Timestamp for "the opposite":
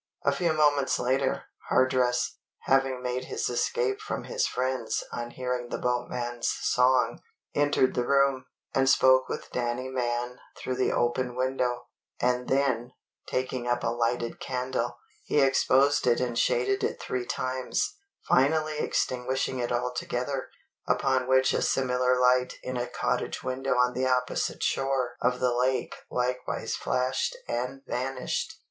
23.93-24.63